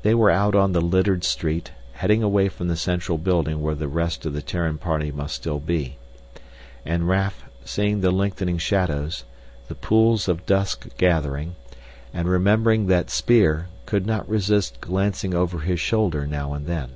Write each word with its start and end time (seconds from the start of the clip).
They 0.00 0.14
were 0.14 0.30
out 0.30 0.54
on 0.54 0.72
the 0.72 0.80
littered 0.80 1.24
street, 1.24 1.72
heading 1.92 2.22
away 2.22 2.48
from 2.48 2.68
the 2.68 2.74
central 2.76 3.18
building 3.18 3.60
where 3.60 3.74
the 3.74 3.86
rest 3.86 4.24
of 4.24 4.32
the 4.32 4.40
Terran 4.40 4.78
party 4.78 5.12
must 5.12 5.34
still 5.36 5.58
be. 5.60 5.98
And 6.86 7.06
Raf, 7.06 7.44
seeing 7.66 8.00
the 8.00 8.10
lengthening 8.10 8.56
shadows, 8.56 9.24
the 9.68 9.74
pools 9.74 10.26
of 10.26 10.46
dusk 10.46 10.88
gathering, 10.96 11.54
and 12.14 12.30
remembering 12.30 12.86
that 12.86 13.10
spear, 13.10 13.68
could 13.84 14.06
not 14.06 14.26
resist 14.26 14.80
glancing 14.80 15.32
back 15.32 15.36
over 15.40 15.58
his 15.58 15.80
shoulder 15.80 16.26
now 16.26 16.54
and 16.54 16.66
then. 16.66 16.92